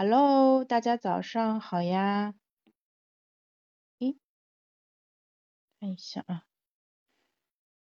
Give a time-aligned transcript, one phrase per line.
[0.00, 2.32] Hello，大家早上好呀。
[3.98, 4.16] 咦，
[5.80, 6.44] 看一下啊，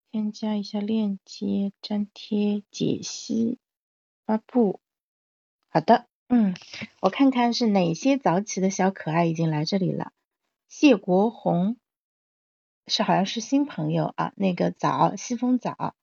[0.10, 3.60] 添加一下链接，粘贴，解析，
[4.26, 4.80] 发布。
[5.68, 6.56] 好的，嗯，
[7.02, 10.14] 我看看是哪些早起的小可爱已经来这里了。
[10.70, 11.76] 谢国红
[12.88, 15.98] 是好像是新朋友啊，那个早，西风早。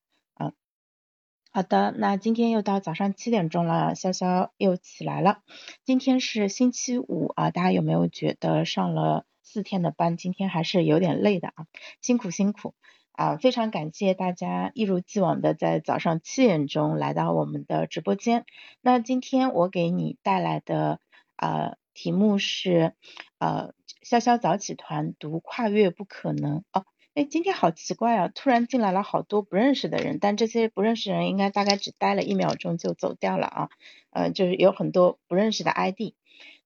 [1.57, 5.39] 好的，那今天又到早上七点钟了，潇潇又起来了。
[5.87, 11.65] 今天是星期五啊，大家有没有觉得上了四天的班，今天还是有点累的啊？
[12.03, 12.75] 辛苦辛苦
[13.13, 13.39] 啊！
[13.39, 18.45] 非常感谢大家一如既往的在早上七点钟来到我们的直播间。
[18.83, 21.01] 那今天我给你带来的
[21.37, 22.93] 呃题目是
[23.39, 23.73] 呃
[24.07, 26.85] 潇潇早起团读跨越不可能哦。
[27.17, 28.29] 哎，今天好奇怪啊！
[28.29, 33.69] 突然进来了好多不认识的人，但这些不认识人应该大概只待了一秒钟就走掉了啊。
[34.11, 36.13] 呃，就是有很多不认识的 ID。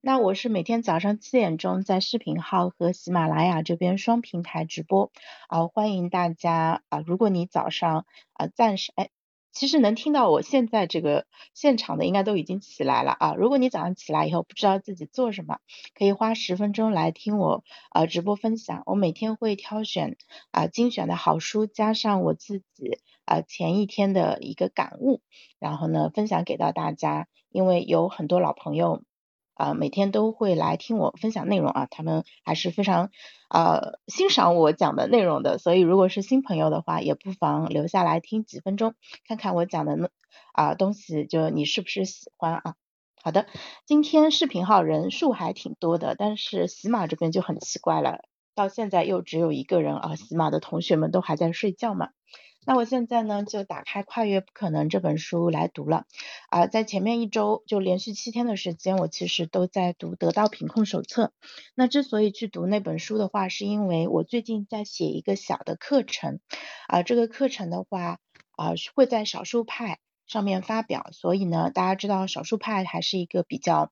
[0.01, 5.13] 那我是每天早上七点钟在视频号和喜马拉雅这边双平台直播
[5.47, 7.01] 啊，欢迎大家啊！
[7.05, 9.09] 如果你早上啊暂时哎。
[9.51, 13.33] 其实能听到我现在这个现场的，应该都已经起来了啊。
[13.35, 15.59] 如果你早上起来以后不知道自己做什么，
[15.93, 18.83] 可以花十分钟来听我呃直播分享。
[18.85, 20.17] 我每天会挑选
[20.51, 25.21] 啊精选的好书，加上我自己啊前一天的一个感悟，
[25.59, 27.27] 然后呢分享给到大家。
[27.49, 29.03] 因为有很多老朋友。
[29.61, 33.11] 啊，每天都会来听我分享内容啊，他们还是非常
[33.47, 38.95] 呃欣赏我讲的内容的，所以如果是新朋友的话，也不妨留下来听几分钟，
[39.27, 40.09] 看看我讲的那
[40.53, 42.75] 啊东西，就你是不是喜欢啊？
[43.23, 43.45] 好的，
[43.85, 48.21] 今天视频号人数还挺多的，但是喜马这边就很奇怪了，
[48.55, 52.09] 到现在又只有一个人啊，喜马的同学们都还在睡觉嘛。
[52.63, 56.05] 那我现在呢，就打开《跨越不可能》这本书来读了。
[56.49, 61.33] 啊，在前面一周就连续七天的时间，我其实都在读《得到品控手册》。
[61.73, 66.39] 那之所以去读那本书的话，是因为我最近在写一个小的课程。
[66.87, 68.19] 啊，这个课程的话，
[68.51, 69.97] 啊会在少数派
[70.27, 71.09] 上面发表。
[71.13, 73.91] 所以呢，大家知道少数派还是一个比较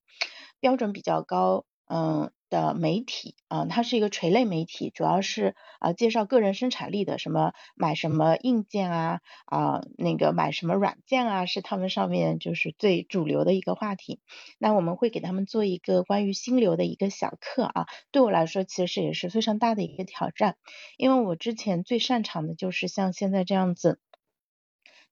[0.59, 1.65] 标准比较高。
[1.87, 14.19] 嗯的媒体啊，它是一个垂类媒体，主要是啊介绍个人生产力的，什么买什么硬件啊啊那个买什么软件啊，是他们上面就是最主流的一个话题。
[14.57, 20.57] 那我们会给他们做一个关于心流的一个小课啊，对我来说其实也是非常大的一个挑战，
[20.97, 23.99] 因为我之前最擅长的就是像现在这样子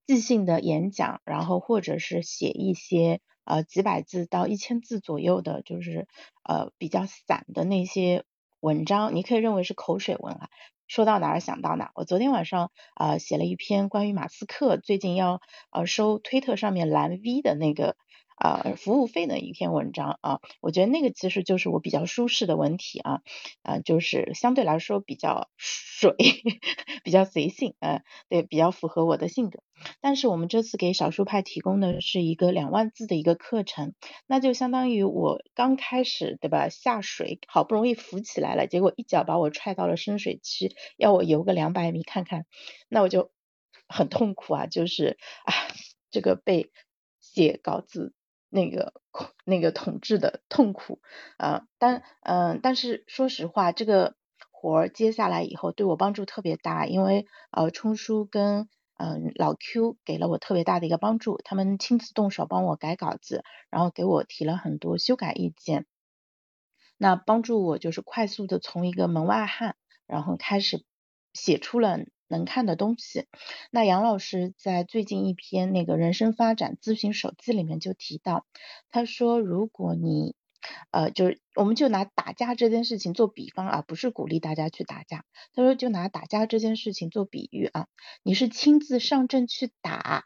[0.06, 3.22] 即兴的演讲，然后或者是写一些。
[3.47, 6.08] 呃，几百字到一千字左右的，就是
[6.44, 8.25] 呃比较散的那些
[8.59, 10.50] 文章，你可以认为是口水文啊，
[10.88, 11.91] 说到哪儿想到哪儿。
[11.96, 15.41] 我昨天晚上啊写了一篇关于马斯克最近要
[15.72, 17.96] 呃收推特上面蓝 V 的那个。
[18.40, 23.22] 啊，服务费的一篇文章啊，我觉得那个其实就是我比较舒适的文体啊，
[23.63, 26.13] 啊，就是相对来说比较水，
[27.03, 29.63] 比较随性，呃，对，比较符合我的性格。
[30.01, 33.93] 但是我们这次给少数派提供的是一个两万字的一个课程，
[34.25, 36.69] 那就相当于我刚开始，对吧？
[36.69, 42.45] 下水好不容易浮起来了，结果一脚把我踹到了深水区，要我游个两百米看看，
[42.89, 43.31] 那我就
[43.88, 45.53] 很痛苦啊，就是啊，
[46.11, 46.71] 这个被
[47.19, 48.13] 写稿子。
[48.49, 48.94] 那个
[49.44, 51.01] 那个统治的痛苦
[51.38, 54.15] 啊，但嗯，但是说实话，这个
[54.51, 65.85] 活儿接下来以后对我帮助特别大，因为呃，冲叔跟嗯老 Q 给了我特别大的一个帮助，他们亲自动手帮我改稿子，然后给我提了很多修改意见，
[66.97, 69.75] 那帮助我就是快速的从一个门外汉，
[70.06, 70.84] 然后开始
[71.34, 72.00] 写出了。
[72.30, 73.25] 能看的东西，
[73.72, 78.46] 那杨老师在最近一篇那个人生发展咨询手记里面就提到，
[78.90, 80.36] 他说如果你
[80.91, 87.88] 呃就是我们就拿打架这件事情做比方啊，不是鼓励大家去打架，他说就拿打架这件事情做比喻啊，
[88.23, 90.25] 你是亲自上阵去打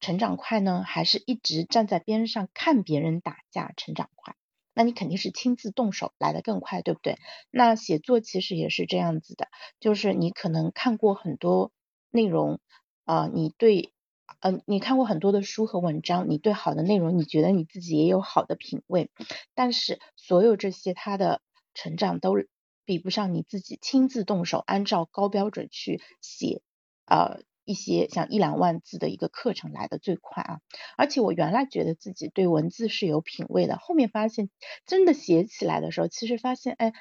[0.00, 4.34] 成长快呢，还是一直站在边上看别人打架成长快？
[4.72, 7.18] 那你肯定是亲自动手来的更快，对不对？
[7.50, 9.48] 那写作其实也是这样子的，
[9.80, 11.72] 就是你可能看过很多
[12.10, 12.60] 内容
[13.04, 13.92] 啊，你对，
[14.40, 19.10] 嗯，你看过很多的书和文章，你对好的内容，你觉得你自己也有好的品味，
[19.54, 21.42] 但是所有这些他的
[21.74, 22.34] 成长都
[22.84, 26.62] 比不上你自己亲自动手，按照高标准去写，
[27.06, 27.42] 呃。
[27.66, 30.60] 一些像一两万字的一个课程来的最快啊，
[30.96, 34.50] 而且我原来觉得自己对文字是有品位的，后面发现
[34.86, 36.92] 真的写起来的时候，其实发现哎，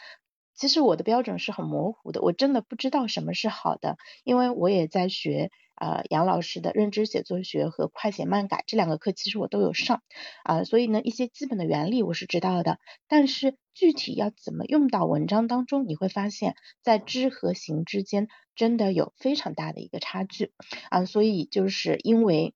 [0.60, 3.96] 其实我的标准是很模糊的，我真的不知道什么是好的，
[4.26, 10.04] 因为我也在学呃杨老师的认知写作学和快写慢改这两个课，其实我都有上
[10.44, 12.78] 啊，所以呢一些基本的原理我是知道的，
[13.08, 20.52] 但是具体要怎么用到文章当中，你会发现在知和行之间真的有非常大的一个差距
[20.90, 22.54] 啊，所以就是因为。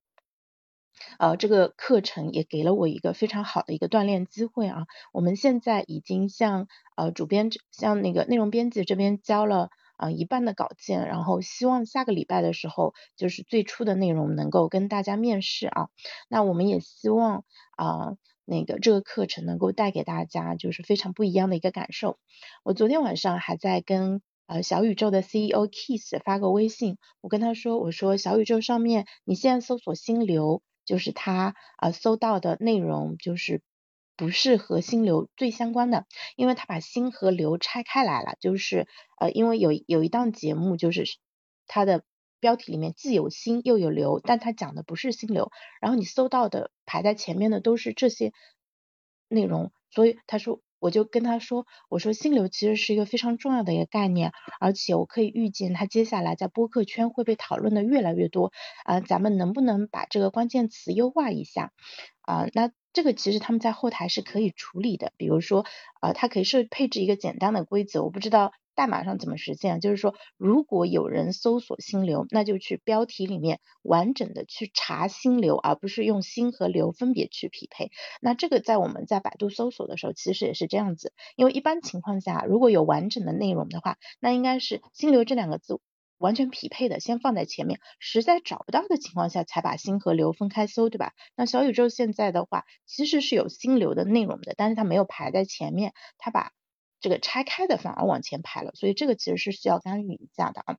[1.20, 4.86] 呃，这个课程也给了我一个非常好的一个锻炼机会啊。
[5.12, 15.88] 我们现在已经向呃主编向那个内容编辑这边交了啊一半的稿件，然后希望下个礼拜的时候就是最初的内容能够跟大家面试啊。
[16.28, 17.46] 那我们也希望
[17.78, 18.16] 啊
[18.46, 22.18] 那个这个课程能够带给大家就是非常不一样的一个感受。
[22.64, 30.62] 我昨天晚上还在跟呃小宇宙的 CEO Kiss 发个微信，我跟他说我说小宇宙上面你现在搜索心流。
[30.86, 33.62] 就是他啊搜到的内容就是
[34.18, 38.88] 不是和心流最相关的，因为他把心和流拆开来了，就是
[39.20, 41.04] 呃因为有有一档节目就是
[41.68, 42.04] 它的
[42.40, 48.34] 标题里面既有心又有流，但它讲的不是心流，然后你搜到的排在前面的都是这些
[49.28, 50.63] 内容，所以他说。
[50.84, 58.52] 我就跟他说，我说心流其实是一个非常重要的一个概念，而且我可以预见它接下来在播客圈会被讨论的越来越多
[58.84, 61.72] 啊，咱们能不能把这个关键词优化一下
[62.24, 62.48] 啊？
[62.54, 65.66] 那这个其实他们在后台是可以处理的，比如说
[66.02, 68.52] 啊，它可以设配置一个简单的规则，我不知道。
[68.76, 69.80] 代码上怎么实现？
[69.80, 77.92] 就是说，如果有人搜索心流，那就去标题里面完整的去查心流，而不是用心和流分别去匹配。
[78.22, 81.14] 那这个在我们在百度搜索的时候，其实也是这样子。
[81.36, 85.80] 因为一般情况下，如果有完整的内容的话，那应该是心流这两个字
[86.18, 87.80] 完全匹配的，先放在前面。
[88.00, 91.14] 实在找不到的情况下，才把心和流分开搜，对吧？
[91.36, 96.52] 那小宇宙现在的话，其实是有心流的内容的，但是它没有排在前面，它把。
[97.04, 100.78] 这个拆开的反而往前排了，所以这个其实是需要干预一下的啊。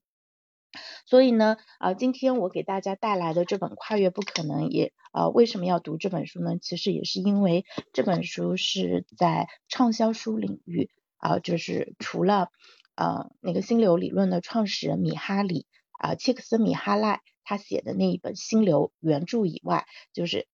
[1.05, 6.57] 所以呢，啊，今天我给大家带来的这本《跨越不可能》也，呃，为什么要读这本书呢？
[6.59, 10.89] 其实也是因为这本书是在畅销书领域
[11.19, 12.49] 啊，就是除了
[12.95, 15.67] 呃那个心流理论的创始人米哈里
[16.01, 20.49] 啊切克斯米哈赖他写的那一本心流原著以外，就是。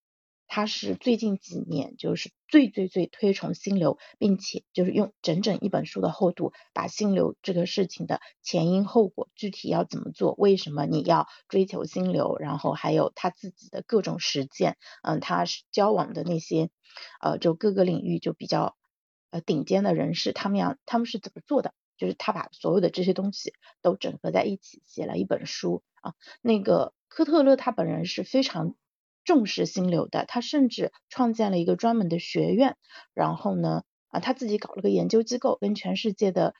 [0.52, 16.68] 他是最近几年就是最最最推崇心流，并且就是用整整一本书的厚度，把心流这个事情的前因后果，具体要怎么做，为什么你要追求心流，然后还有他自己的各种实践，嗯，他是交往的那些
[17.20, 18.76] 呃，就各个领域就比较
[19.30, 21.74] 呃顶尖的人士，他们要他们是怎么做的？
[21.96, 23.52] 就是他把所有的这些东西
[23.82, 26.14] 都整合在一起，写了一本书啊。
[26.42, 28.74] 那个科特勒他本人是非常。
[29.30, 32.76] 重视心流的，他甚至创建了一个专门的学院，
[33.14, 36.52] 然后呢，啊，他自己搞了个研究机构，跟全世界的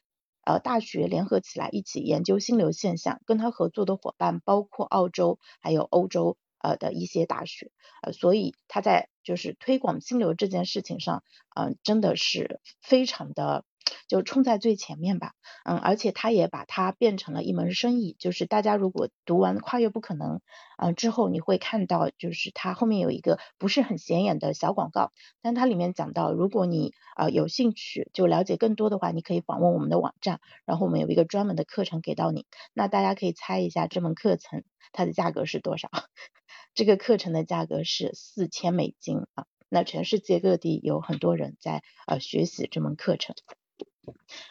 [0.44, 3.20] 呃大学联合起来一起研究心流现象。
[3.26, 7.72] 跟他合作的伙伴包括澳洲还有欧洲呃的一些大学，
[8.02, 11.24] 呃，所以他在就是推广心流这件事情上，
[11.56, 13.64] 嗯，真的是非常的。
[14.08, 15.34] 就冲在最前面吧，
[15.64, 18.16] 嗯，而且他也把它变成了一门生意。
[18.18, 20.36] 就是大家如果读完《跨越不可能》
[20.78, 25.12] 嗯之后，你会看到，就是它后面有一个不是很显眼的小广告，
[25.42, 32.46] 但它里面讲到，如果你啊有兴趣就了解更多的话，你可以访问我们的网站，然后我们有一个专门的课程给到你。
[32.74, 35.88] 那大家可以猜一下这门课程它的价格是多少？
[36.74, 39.44] 这个课程的价格是四千美金啊。
[39.72, 43.36] 那全世界各地有很多人在呃学习这门课程。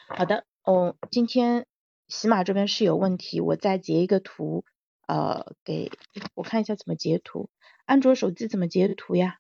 [0.08, 1.66] 好的，哦，今天
[2.08, 4.64] 喜马这边是有问题，我再截一个图，
[5.08, 5.92] 呃，给
[6.36, 7.50] 我看一下怎么截图。
[7.86, 9.40] 安卓手机怎么截图呀？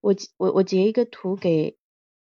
[0.00, 1.76] 我我我截一个图给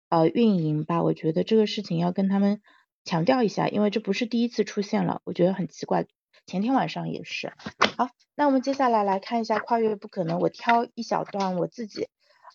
[0.10, 2.62] 呃运营吧，我觉得这个事情要跟他们
[3.04, 6.08] 强调一下，因为这不是第一次出现了，我觉得很奇怪。
[6.46, 7.54] 前天晚上也是。
[7.98, 12.08] 好，那我们接下来来看一下跨越不可能，我挑一小段我自己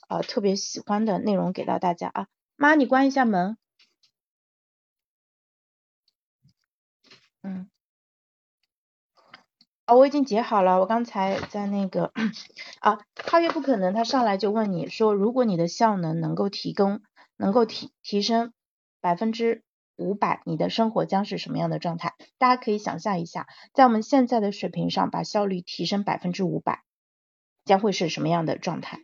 [0.08, 2.26] 呃特别喜欢的内容给到大家啊。
[2.56, 3.56] 妈，你关一下门。
[7.42, 7.70] 嗯，
[9.86, 12.12] 啊，我已经截好了，我刚才在那个
[12.80, 17.00] 啊，跨越不可能，他上来就问你说，如果你的效能能够提供，
[17.36, 18.52] 能够提提升
[19.00, 19.62] 百分之
[19.96, 22.14] 五百，你的生活将是什么样的状态？
[22.36, 26.82] 大家可以想象一下，在我们现在的水平上，把效率提升百分之五百，
[27.64, 29.00] 将会是什么样的状态？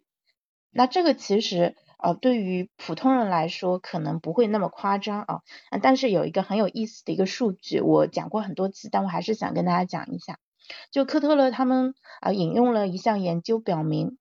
[0.71, 1.75] 那这个其实。
[1.99, 5.43] 呃，对于普通人来说，可能不会那么夸张啊。
[5.83, 10.39] 但是有一个很有意思的一个数据，我讲过很多次，但我还是想跟大家讲一下。
[10.91, 14.19] 就科特勒他们啊引用了一项研究，表明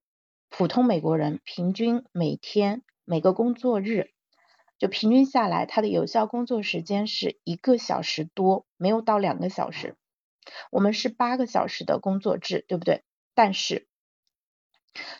[0.49, 4.11] 普通美国人平均每天每个工作日，
[4.77, 9.95] 就平均下来，他的有效工作时间是一个小时多，没有到两个小时。
[10.71, 13.03] 我们是八个小时的工作制，对不对？
[13.33, 13.87] 但是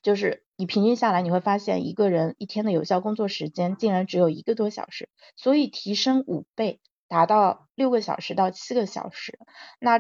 [0.04, 9.38] 就是你平均下来，你会发现一个人一天的有效工作时间竟然只有一个多小时，所以提升五倍，达到六个小时到七个小时。
[9.80, 9.98] 那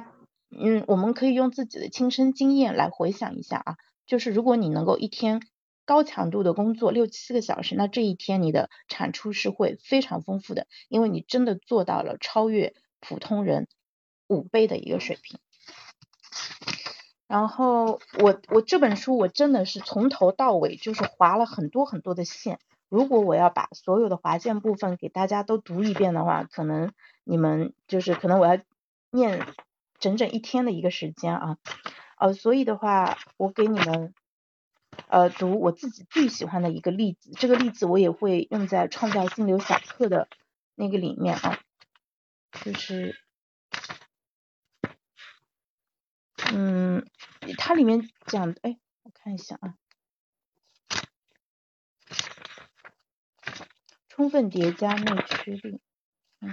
[0.57, 5.41] 嗯，我们可以用自己的亲身经验来回想一下啊，就是如果你能够一天
[5.83, 13.67] 高强度的工作六七个小时，那这一天你的产出是会非常丰富的，因为你真的做到了超越普通人
[14.27, 15.37] 五倍的一个水平。
[17.27, 22.59] 然后我我这本书我真的是从头到尾就是划了很多很多的线。
[22.87, 28.61] 如果我要把所有的划线部分给大家都读一遍的话，可能你们就是可能我要
[29.09, 29.43] 念
[29.97, 31.57] 整整一天的一个时间啊。
[32.17, 34.13] 呃，所以的话，我给你们
[35.07, 40.27] 呃读我自己最喜欢的一个例子，这个例子我也会用在创造心流小课的
[40.75, 41.59] 那个里面啊，
[42.63, 43.24] 就是。
[46.53, 47.05] 嗯，
[47.57, 49.75] 它里面讲，哎，我看一下啊，
[54.09, 55.81] 充分叠加内驱力，
[56.39, 56.51] 嗯，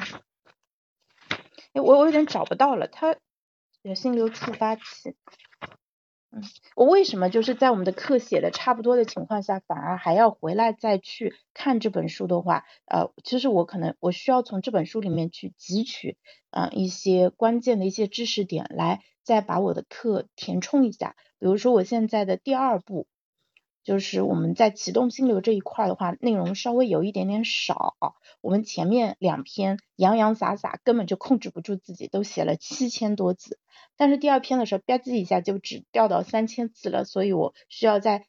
[1.72, 3.16] 哎，我我有点找不到了，它
[3.94, 5.16] 心流触发器。
[6.34, 6.42] 嗯，
[6.76, 16.16] 我为什么就是在我们的课写的差不多的情况下，反而还要回来再去看这本书的话，呃，其实我可能我需要从这本书里面去汲取
[16.50, 21.16] 啊一些关键的一些知识点，来再把我的课填充一下。
[21.38, 23.06] 比如说我现在的第二步。
[23.84, 27.96] 就是我们在启动心流这一块的话，内容稍微有一点点少。
[28.40, 33.58] 我们前面两篇洋洋洒洒，根本就控制不住自己，都写了七千多字。
[33.96, 38.26] 但是第二篇的时候，吧唧一下就只掉到三千字了，所以我需要再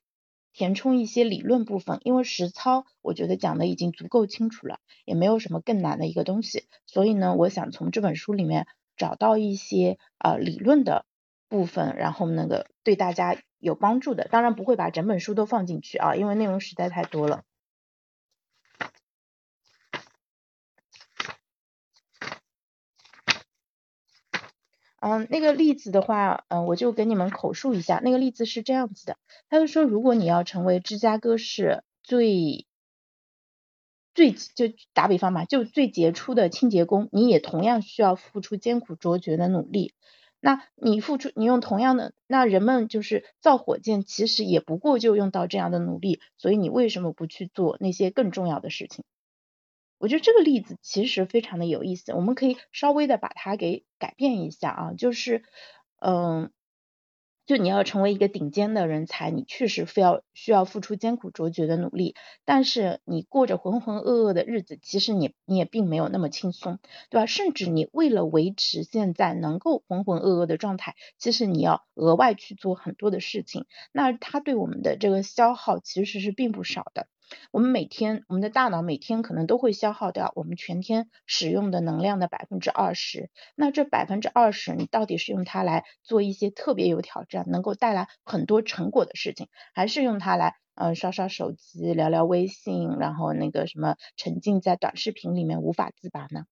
[0.53, 1.99] 填充一些理论部分。
[2.03, 6.65] 因为实操我觉得讲的已经足够清楚了，也没有什么更难的一个东西。
[6.87, 8.65] 所以呢，我想从这本书里面
[8.97, 11.05] 找到一些呃理论的
[11.47, 13.37] 部分，然后那个对大家。
[13.63, 17.43] 有帮助的，当然不会把整本书都放进去啊，因为内容实在太多了。
[24.99, 27.99] 嗯，那个例子的话，嗯，我就给你们口述一下。
[28.03, 29.17] 那个例子是这样子的，
[29.49, 32.67] 他就说，如果你要成为芝加哥市最
[34.13, 39.93] 最就打比方嘛，就最杰出的清洁工，你也同样需要付出艰苦卓绝的努力。
[40.45, 49.05] 那你付出，你用同样的，那人们就是造火箭，其实也不过就用到这样的努力，所以你为什么不去做那些更重要的事情？
[49.99, 55.43] 我觉得这个例子其实非常的有意思，我们可以稍微的把它给改变一下啊，就是，
[56.01, 56.51] 嗯。
[57.45, 67.25] 就你要成为一个顶尖的人才，你确实非要需要付出艰苦卓绝的努力，但是你过着浑浑噩噩的日子，其实你你也并没有那么轻松，对吧？
[67.25, 77.07] 甚至你为了维持现在能够浑浑噩噩的状态，其实你要额外去做很多的事情，那它对我们的这个消耗其实是并不少的。
[77.51, 83.29] 我们每天，我们的大脑每天可能都会消耗掉我们全天使用的能量的百分之二十。
[83.55, 96.45] 那这百分之二十，你到底是用它来做一些特别有挑战、能够带来很多成果的事情，还是用它来呃刷刷手机、聊聊微信，然后那个什么沉浸在短视频里面无法自拔呢？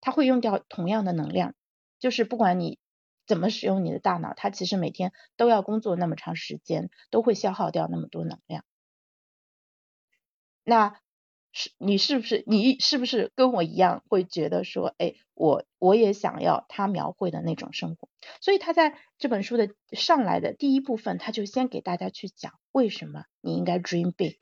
[0.00, 1.54] 它会用掉同样的能量，
[1.98, 2.78] 就是不管你
[3.26, 8.64] 怎么使用你的大脑，它其实每天都要工作那么长时间，都会消耗掉那么多能量。
[10.64, 10.98] 那
[11.52, 18.08] 是你是不是你是不是跟我一样会觉得说，哎，我我也想要他描绘的那种生活。
[18.40, 24.36] 所以他在这本书的上来的第一部分，他就先给大家去讲为什么你应该 dream big，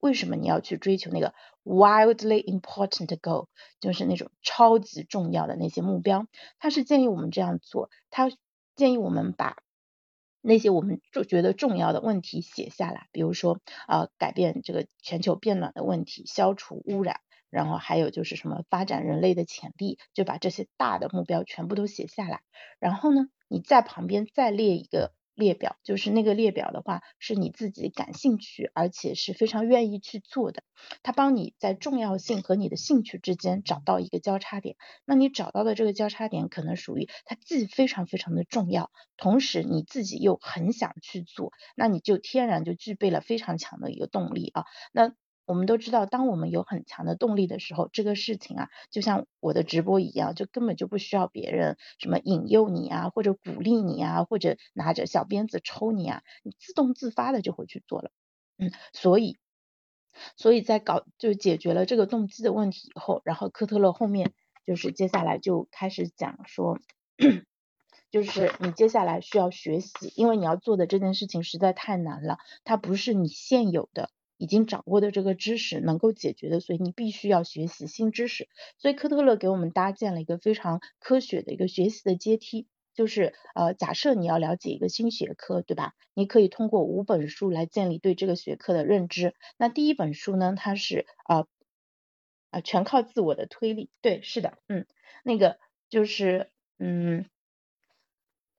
[0.00, 1.34] 为什么你要去追求那个
[1.64, 3.46] wildly important goal，
[3.80, 6.26] 就是那种超级重要的那些目标。
[6.58, 8.30] 他是建议我们这样做，他
[8.76, 9.56] 建议我们把。
[10.42, 17.20] 那些我们就觉得重要的问题写下来，比如说啊，改变这个全球变暖的问题，消除污染，
[17.50, 22.40] 然后还有就是什么发展人类的潜力，就把这些大的目标全部都写下来。
[22.78, 25.12] 然后呢，你在旁边再列一个。
[25.40, 30.62] 列表就是那个列表的话，是你自己感兴趣，而且是非常愿意去做的。
[31.02, 34.76] 它帮你在重要性和你的兴趣之间找到一个交叉点。
[35.04, 44.64] 那你找到的这个交叉点，可能属于它既非常非常的重要，同时你自己又很想去做，那你就天然就具备了非常强的一个动力啊。
[44.92, 45.14] 那
[45.50, 58.12] 我们都知道，当我们有很强的动力的时候，这个事情啊，就像我的直播一样，就根本就不需要别人什么引诱你啊，或者鼓励你啊，或者拿着小鞭子抽你啊，你自动自发的就会去做了。
[58.58, 59.38] 嗯，所以，
[60.36, 64.32] 所以在搞就解决了这个动机的问题以后，然后科特勒后面
[64.64, 66.78] 就是接下来就开始讲说，
[68.12, 78.48] 就是你接下来需要学习，因为你要做的这件事情实在太难了，它不是你现有的已经掌握的这个知识能够解决的，所以你必须要学习新知识。
[78.78, 82.66] 所以科特勒给我们搭建了一个非常科学的一个学习的阶梯。
[82.92, 85.92] 就是呃，假设你要了解一个新学科，对吧？
[86.14, 89.34] 你可以通过五本书来建立对这个学科的认知。
[89.58, 91.46] 那第一本书呢，它是啊
[92.50, 93.90] 啊，全靠自我的推理。
[94.00, 94.86] 对，是的，嗯，
[95.22, 97.26] 那个就是嗯，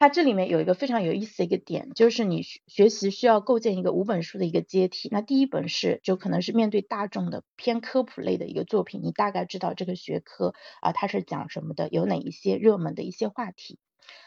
[0.01, 5.09] 它这里面有一个非常有意思的一个点，就是你学习需要构建一个五本书的一个阶梯。
[5.11, 13.77] 那第一本是就可能是面对大众的偏科普类的一个作品，你大概知道这个学科啊它是讲什么的，有哪一些热门的一些话题。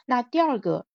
[0.07, 0.87] 那第二个，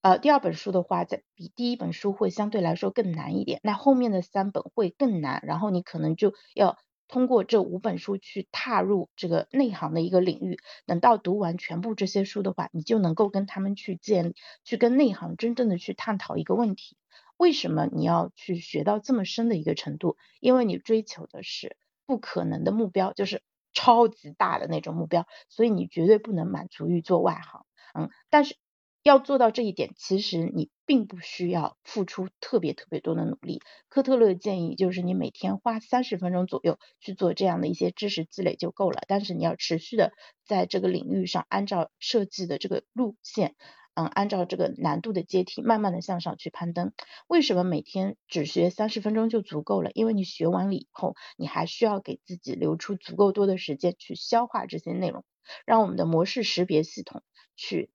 [0.00, 3.58] 呃，第二本书的话，在比第一本书会相对来说更难一点。
[3.64, 6.78] 那后面的三本会更难，然后你可能就要
[7.10, 10.58] 通过这五本书去踏入这个内行的一个领域。
[10.86, 14.32] 等到读完全部这些书的话，你就能够跟他们去建，
[14.64, 16.96] 去跟内行真正的去探讨一个问题：
[17.36, 20.16] 为什么你要去学到这么深的一个程度？
[20.38, 21.76] 因为你追求的是
[22.06, 27.66] 不可能的目标，就是超级大的那种目标，所以你绝对不能满足于做外行。
[27.92, 28.54] 嗯，但是
[29.02, 33.62] 要做到这一点，其实你并不需要付出特别特别多的努力。
[33.88, 39.00] 科特勒建议就是你每天花三十分钟左右去做这样的一些知识积累就够了。
[39.08, 40.12] 但是你要持续的
[40.44, 43.54] 在这个领域上按照设计的这个路线，
[43.94, 46.92] 嗯，按照这个难度的阶梯，慢慢的向上去攀登。
[47.26, 49.90] 为什么每天只学三十分钟就足够了？
[49.94, 55.24] 因为你学完了以后，你还需要给自己留出足够多的时间去消化这些内容，
[55.64, 57.22] 让我们的模式识别系统。
[57.56, 57.90] 去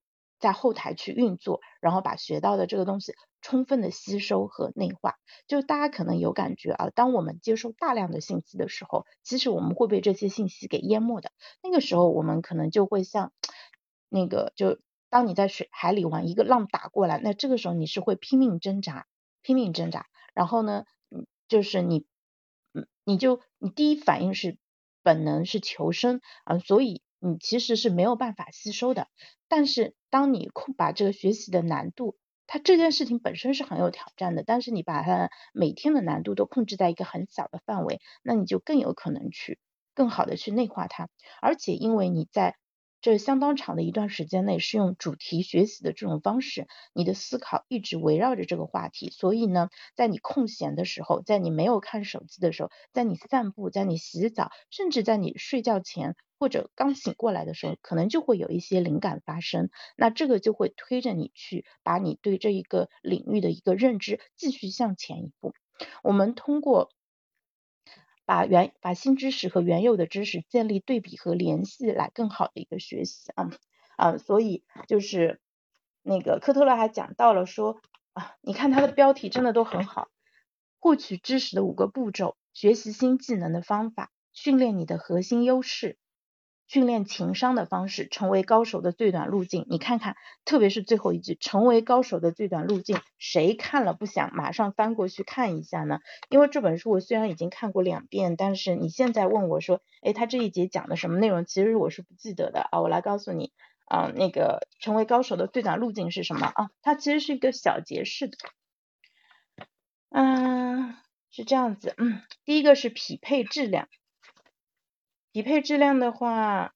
[0.45, 5.15] 在后台去运作，然后把学到的这个东西充分的吸收和内化。
[5.47, 11.31] 就大家可能有感觉啊，当我们接收大量的信息的时候，其实我们会被这些信息给淹没的。
[11.63, 13.31] 那个时候我们可能就会像
[14.07, 14.77] 那个，就
[15.09, 19.07] 当你在水海里玩，一个浪打过来，那这个时候你是会拼命挣扎，
[19.41, 20.05] 拼命挣扎。
[20.35, 22.05] 然后呢，嗯，就是你，
[22.75, 24.59] 嗯，你就你第一反应是
[25.01, 27.01] 本能是求生啊，所以。
[27.25, 29.07] 你其实是没有办法吸收的，
[29.47, 39.59] 但是当你控把这个学习的难度，它这件事情本身是很有挑战的，但是你把它每天的难度都控制在一个很小的范围，那你就更有可能去
[39.93, 41.09] 更好的去内化它，
[41.41, 42.55] 而且因为你在。
[43.05, 65.53] 这相当长的一段时间内是用主题学习的这种方式，你的思考一直围绕着这个话题，所以呢，在你空闲的时候，在你没有看手机的时候，在你散步，在你洗澡，甚至在你睡觉前或者刚醒过来的时候，可能就会有一些灵感发生，那这个就会推着你去把你对这一个领域的一个认知继续向前一步。
[66.01, 66.89] 我们通过。
[68.25, 73.49] 把原把新知识和原有的知识建立对比和联系，来更好的一个学习啊
[73.97, 75.39] 啊，所以就是
[76.01, 77.81] 那个科特勒还讲到了说
[78.13, 80.09] 啊，你看他的标题真的都很好，
[80.79, 85.97] 获取知识的五个步骤，学习新技能的方法，训练你的核心优势。
[86.67, 89.65] 训练情商的方式，成为高手的最短路径。
[89.69, 95.99] 你看看，特别是最后一句，成为高手的最短路径，谁看了不想马上翻过去看一下呢？
[96.29, 101.45] 因为这本书我虽然已经看过两遍，但是你现在问我说，哎，他这一节讲的什么内容？
[101.45, 102.81] 其实我是不记得的啊。
[102.81, 103.51] 我来告诉你
[103.85, 106.69] 啊，那个成为高手的最短路径是什么啊？
[106.81, 108.37] 它其实是一个小节式的，
[110.09, 110.95] 嗯，
[111.29, 113.87] 是这样子，嗯，第一个是匹配质量。
[115.35, 116.73] 匹配质量的话，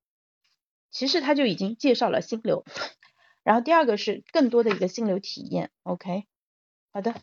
[0.91, 2.65] 其实他就已经介绍了心流，
[3.41, 6.25] 然后第二个是更多的一个心流体验，OK，
[6.91, 7.15] 好的。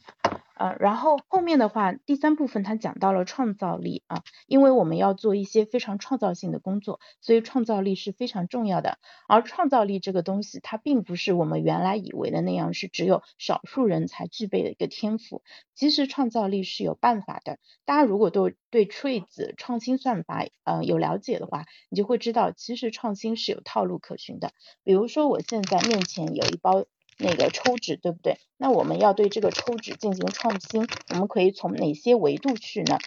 [0.56, 8.98] 呃，然后后面的话，第三部分他讲到了创造力啊，因为我们要做一些非常创造性的工作，所以创造力是非常重要的。
[9.28, 15.42] 而创造力这个东西，它并不是我们原来以为的那样，是只有少数人才具备的一个天赋。
[15.74, 17.58] 其实创造力是有办法的。
[17.84, 24.52] 大家如果都对 Trees 创新算法呃有了解的话，你就会知道，其实创新是有套路可循的。
[24.84, 26.86] 比如说，我现在面前有一包。
[27.18, 28.38] 那个抽纸对不对？
[28.56, 32.98] 那我们要对这个抽纸进行创新，我们可以从哪些维度去呢？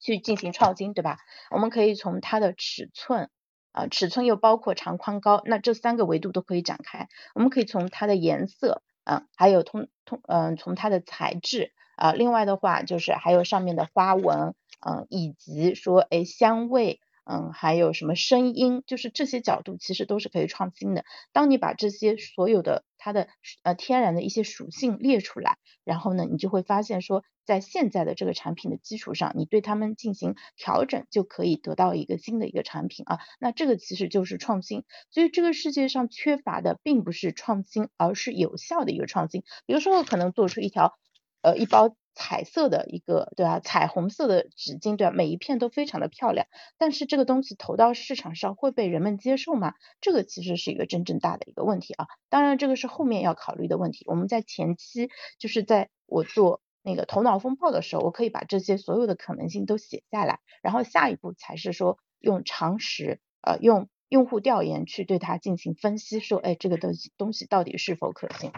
[0.00, 1.18] 去进行创新，对吧？
[1.50, 3.30] 我们可以从它的尺寸
[3.72, 7.08] 啊，尺寸又包括长宽高，那这三个维度都可以展开。
[7.34, 14.54] 我们可以从它的颜色啊，还有通通嗯，从它的材质啊，另外的话就是还有上面的花纹
[14.86, 21.04] 嗯，以及说哎香味嗯，还有什么声音，就是这些角度其实都是可以创新的。
[21.32, 23.28] 当你把这些所有的它的
[23.62, 33.18] 呃天然的一些属性列出来，然后呢，你就会发现说，在现在的这个产品的基础上，你对它们进行调整，就可以得到一个新的一个产品啊。
[33.40, 34.84] 那这个其实就是创新。
[35.10, 39.44] 所以这个世界上缺乏的并不是创新，而是有效的一个创新。
[39.66, 40.92] 比如说，可能做出一条
[41.40, 41.96] 呃一包。
[42.14, 43.60] 彩色的一个，对吧？
[43.60, 45.12] 彩虹色的纸巾，对吧？
[45.12, 46.46] 每一片都非常的漂亮，
[46.78, 49.74] 但是这个东西投到市场上会被人们接受吗？
[50.00, 52.06] 这个其实是一个真正大的一个问题啊。
[52.28, 54.04] 当然，这个是后面要考虑的问题。
[54.06, 68.52] 我们在前期，就是在我做那个头脑风暴的时候，我可以把这些所有的可能性都写下来，然后下一步才是说用常识，呃，用用户调研去对它进行分析，说，哎，这个东西东西到底是否可行？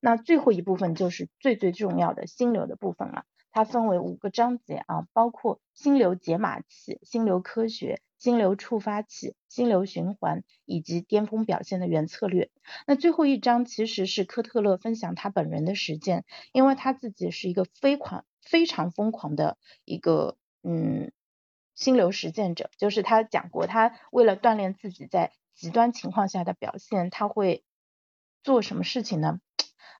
[0.00, 12.50] 那最后一部分就是最最重要的心流的部分了，它分为五个章节啊，包括心流解码器、心流科学、心流触发器、心流循环以及巅峰表现的原策略。
[12.86, 21.10] 那最后一章其实是科特勒分享他本人的实践，因为他自己是一个非狂非常疯狂的一个嗯
[21.74, 27.64] 心流实践者，就是他讲过，他为了锻炼自己在极端情况下的表现，他会
[28.44, 29.40] 做什么事情呢？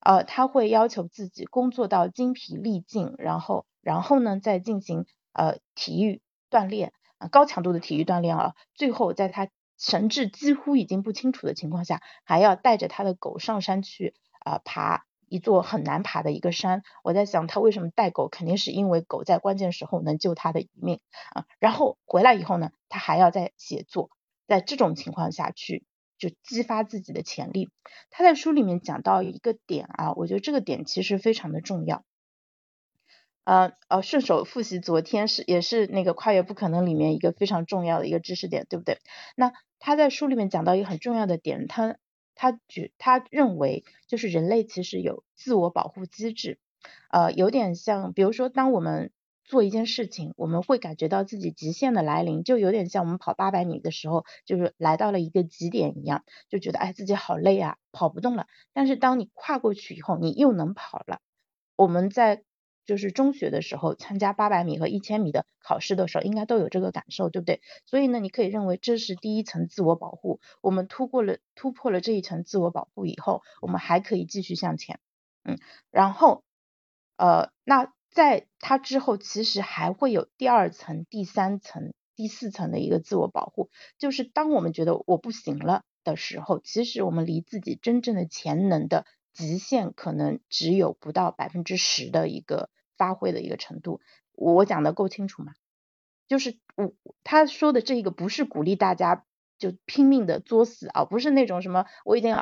[0.09, 6.95] 呃，他会要求自己工作到精疲力尽，然后，然后呢，再进行呃体育锻炼，
[7.31, 8.55] 高强度的体育锻炼啊。
[8.75, 16.85] 最后，在他神志几乎已经不清楚的情况下，还要带着他的狗上山去啊爬一座很难爬的一个山。
[17.05, 18.29] 我在想，他为什么带狗？
[18.31, 21.01] 肯定是因为狗在关键时候能救他的一命
[21.35, 21.45] 啊。
[21.59, 24.09] 然后回来以后呢，他还要再写作，
[24.47, 25.85] 在这种情况下去。
[26.19, 27.71] 就激发自己的潜力。
[28.11, 32.05] 他在书里面讲到一个点啊，我觉得这个点其实非常的重要。
[33.45, 38.99] 呃呃，顺手复习昨天是也是那个跨越不可能里面一个非常重要的一个知识点，对不对？
[39.37, 41.97] 那他在书里面讲到一个很重要的点，他
[42.35, 46.59] 他觉他认为就是人类其实有自我保护机制，
[47.11, 49.11] 呃，有点像比如说当我们
[49.49, 58.47] 做一件事情，我们会感觉到自己极限的来临，就有点像我们跑八百米的时候，就是来到了一个极点一样，就觉得哎自己好累啊，跑不动了。
[58.75, 61.21] 但是当你跨过去以后，你又能跑了。
[61.77, 62.43] 我们在
[62.85, 67.63] 就是中学的时候参加八百米和一千米的考试的时候，应该都有这个感受，对不对？
[67.87, 70.41] 所以呢，你可以认为这是第一层自我保护。
[70.61, 75.01] 我们突破了突破了这一层自我保护以后，我们还可以继续向前。
[75.43, 75.59] 嗯，
[75.91, 76.45] 然后
[77.17, 77.95] 呃那。
[78.19, 94.01] 在它之后，其实还会有第二层、第三层、第四层的一个自我保护，就是当我们觉得我不行了的时候，其实我们离自己真正的潜能的极限可能只有不到百分之十的一个发挥的一个程度。
[94.33, 95.53] 我讲的够清楚吗？
[96.27, 99.25] 就是我他说的这个不是鼓励大家
[99.59, 102.35] 就拼命的作死啊，不是那种什么我已经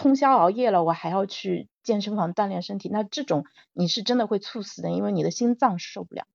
[0.00, 1.68] 通宵熬夜了，我还要去。
[1.82, 6.26] 健身房锻炼身体，那这种你是真的会猝死的，因为你的心脏受不了。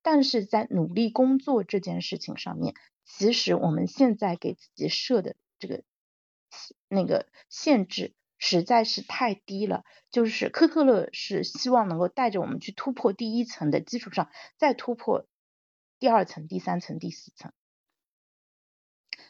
[0.00, 5.82] 但是在努力工作这件事情上面，其实我们现在给自己设的这个
[6.88, 9.84] 那个限制实在是太低了。
[10.10, 15.26] 就是科特勒是希望能够带着我们去突破第一层的基础上，再突破
[15.98, 17.52] 第二层、第三层、第四层。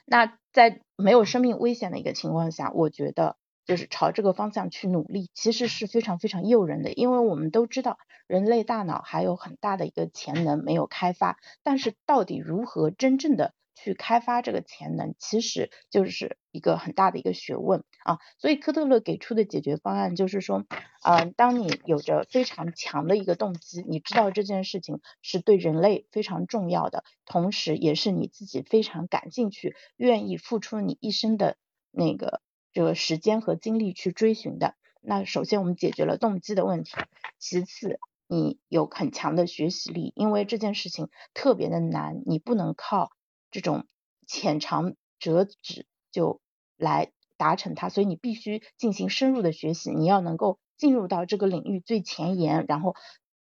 [0.05, 3.37] 那在没有生命危险的一个情况下，我觉得。
[3.65, 18.19] 就是朝这个方向去努力，其实是非常非常诱人的，因为我们都知道人类大脑还有很大的一个潜能没有开发，但是到底如何真正的去开发这个潜能，其实就是一个很大的一个学问啊。
[18.39, 20.65] 所以科特勒给出的解决方案就是说，
[21.05, 31.57] 嗯，当你有着非常强的一个动机，你知道这件事情是对人类非常重要的，同时也是你自己非常感兴趣、愿意付出你一生的
[31.91, 32.41] 那个。
[32.73, 36.93] 这个时间和精力去追寻的，那首先我们解决了动机的问题，
[37.39, 43.11] 其次你有很强的学习力，因为这件事情特别的难，你不能靠
[43.51, 43.87] 这种
[44.27, 46.41] 浅尝辄止就
[46.79, 52.95] 来达成它，所以你必须进行深入的学习，你要能够进入到这个领域最前沿，然后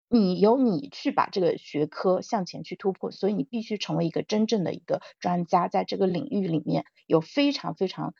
[0.08, 8.14] 你由你去把这个学科向前去突破，所以你必须成为一个真正的一个专家，在这个领域里面有非常非常。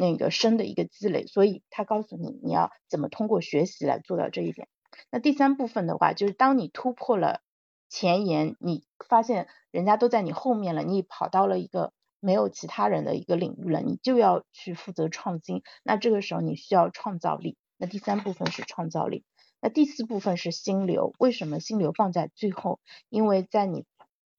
[0.00, 4.66] 那个深的一个积累，所以他告诉你你要怎么通过学习来做到这一点。
[5.10, 7.42] 那第三部分的话，就是当你突破了
[7.90, 15.62] 前沿，你发现人家都在你后面了，你跑到了一个没有其他人的一个领域了，你就要去负责创新。
[15.84, 17.58] 那这个时候你需要创造力。
[17.76, 19.24] 那第三部分是创造力。
[19.60, 21.14] 那第四部分是心流。
[21.18, 22.80] 为什么心流放在最后？
[23.10, 23.84] 因为在你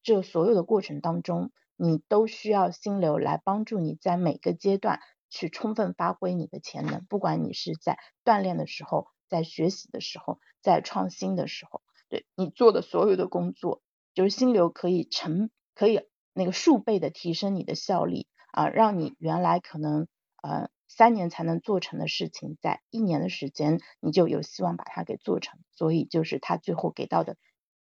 [0.02, 1.52] 这所有的过程当中。
[1.74, 5.00] 你都需要心流来帮助你在每个阶段
[5.32, 13.82] 去充分发挥你的潜能，不管你是在锻炼的时候，在学习的时候，在创新的时候，对你做的所有的工作，
[14.14, 20.06] 就是心流可以成可以那个数倍的提升你的效率啊，让你原来可能
[20.42, 20.68] 呃。
[20.94, 25.58] 三年才能做成的事情，在一年的时间，你就有希望把它给做成。
[25.70, 27.38] 所以就是他最后给到的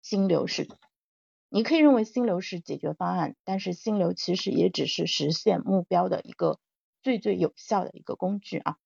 [0.01, 0.69] 心流是，
[1.49, 6.59] 你可以认为心流是解决方案，但是心流其实也只是实现目标的一个
[7.03, 8.77] 最最有效的一个工具啊。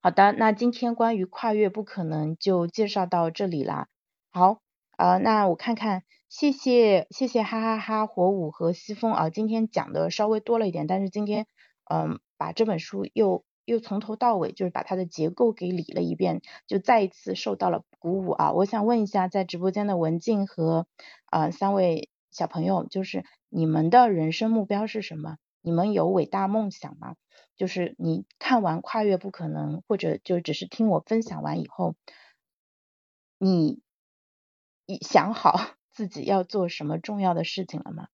[0.00, 3.88] 好的，那今天关于跨越不可能就介绍到这里啦。
[4.30, 4.60] 好，
[4.96, 11.46] 呃，那我看看，谢谢谢谢哈哈哈火舞和西风啊，今天讲的稍微多了一点，但是今天
[11.90, 12.20] 嗯。
[12.38, 18.52] 把这本书又又从头到尾，就是把它的结构给理了一遍，就再一次受到了鼓舞啊！
[18.52, 20.86] 我想问一下，在直播间的文静和
[21.30, 25.38] 呃三位小朋友，就是你们的人生目标是什么？
[25.66, 27.16] 你们有伟大梦想吗？
[27.56, 31.96] 就是你看完《跨越不可能》，或者就只是听我分享完以后，
[33.38, 33.80] 你
[35.00, 35.58] 想好
[35.90, 38.06] 自己要做什么重要的事情了吗？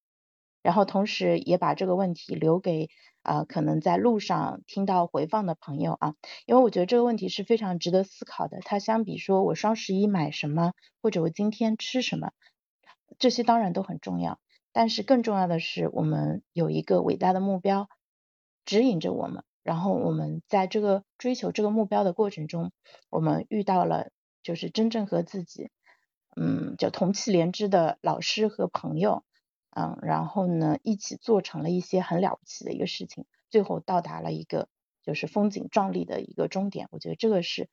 [0.63, 2.89] 然后同时也把这个问题留给。
[3.21, 8.59] 啊，可能在路上听到回放的朋友啊，因为我觉得这个问题是非常值得思考的。
[8.65, 12.33] 它相比说我双十一买什么，或者我今天吃什么，
[13.21, 14.41] 这些当然都很重要，
[14.73, 17.89] 但是更重要的是我们有一个伟大的目标
[18.65, 22.73] 指引着我们，然后我们在这个追求这个目标的过程中，
[23.11, 24.11] 我们遇到了
[24.43, 25.71] 就是真正和自己
[26.37, 29.25] 嗯就同气连枝的老师和朋友。
[29.75, 34.69] 嗯，然后呢，一起做成了一些很了不起的一个事情，最后到达了一个
[35.03, 36.89] 就是风景壮丽的一个终点。
[36.91, 37.71] 我觉得这个是，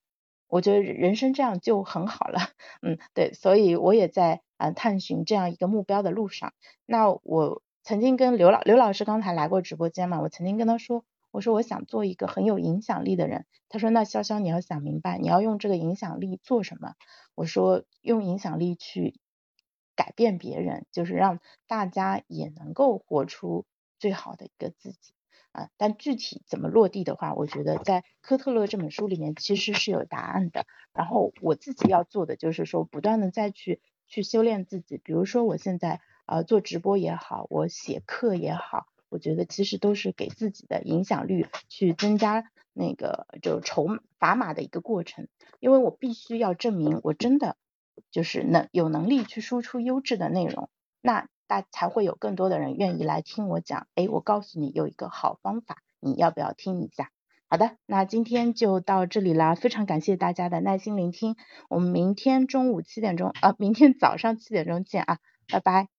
[0.49, 2.39] 我觉得人生这样就很好了。
[2.81, 6.53] 嗯，对，所以我也在嗯探寻这样一个目标的路上。
[6.85, 13.45] 那我曾经跟刘老刘老师刚才来过直播间嘛，我曾经跟他说，我说我想做一个很有影响力的人。
[13.69, 16.95] 他说那潇潇你要想明白，你要用这个影响力做什么？
[17.35, 19.19] 我说用影响力去。
[19.95, 23.65] 改变别人，就是让大家也能够活出
[23.99, 25.11] 最好的一个自己
[25.51, 25.69] 啊！
[25.77, 30.65] 但具体怎么落地的话，我觉得在科特勒这本书里面其实是有答案的。
[30.93, 34.97] 然后我自己要做的就是说，不断的再去去修炼自己。
[34.97, 43.87] 比如说我现在呃做直播也好，我写课也好，我觉得其实都是给自己的影响力去增加那个就筹
[44.19, 45.27] 砝码的一个过程。
[45.59, 47.55] 因为我必须要证明我真的。
[48.11, 50.69] 就是能有能力去输出优质的内容，
[51.01, 53.87] 那大才会有更多的人愿意来听我讲。
[53.95, 57.09] 哎，我告诉你有一个好方法，你要不要听一下？
[57.49, 61.35] 好的，那今天就到这里啦，非常感谢大家的耐心聆听，
[61.67, 65.17] 我们明天中午七点钟，呃，明天早上七点钟见啊，
[65.51, 65.98] 拜拜。